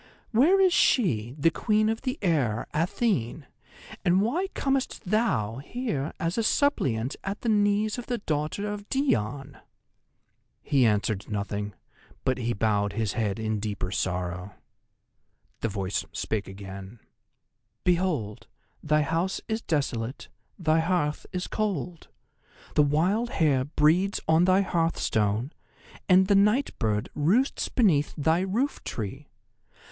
Where 0.31 0.59
is 0.59 0.73
she, 0.73 1.35
the 1.37 1.51
Queen 1.51 1.87
of 1.87 2.01
the 2.01 2.17
Air, 2.23 2.65
Athene, 2.73 3.45
and 4.03 4.19
why 4.19 4.47
comest 4.55 5.03
thou 5.05 5.57
here 5.57 6.11
as 6.19 6.39
a 6.39 6.43
suppliant 6.43 7.15
at 7.23 7.41
the 7.41 7.49
knees 7.49 7.99
of 7.99 8.07
the 8.07 8.17
daughter 8.17 8.65
of 8.67 8.89
Dione?" 8.89 9.59
He 10.63 10.87
answered 10.87 11.29
nothing, 11.29 11.75
but 12.23 12.39
he 12.39 12.51
bowed 12.51 12.93
his 12.93 13.13
head 13.13 13.37
in 13.37 13.59
deeper 13.59 13.91
sorrow. 13.91 14.55
The 15.59 15.69
voice 15.69 16.03
spake 16.13 16.47
again: 16.47 16.97
"Behold, 17.83 18.47
thy 18.81 19.03
house 19.03 19.39
is 19.47 19.61
desolate; 19.61 20.29
thy 20.57 20.79
hearth 20.79 21.27
is 21.31 21.45
cold. 21.45 22.07
The 22.73 22.81
wild 22.81 23.29
hare 23.29 23.65
breeds 23.65 24.19
on 24.27 24.45
thy 24.45 24.61
hearthstone, 24.61 25.53
and 26.09 26.25
the 26.25 26.33
night 26.33 26.71
bird 26.79 27.09
roosts 27.13 27.69
beneath 27.69 28.15
thy 28.17 28.39
roof 28.39 28.83
tree. 28.83 29.27